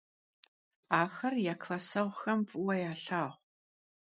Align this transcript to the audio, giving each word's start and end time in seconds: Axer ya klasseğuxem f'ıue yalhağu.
Axer 0.99 1.33
ya 1.45 1.55
klasseğuxem 1.61 2.39
f'ıue 2.49 2.75
yalhağu. 2.83 3.31